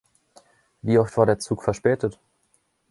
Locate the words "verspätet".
1.63-2.17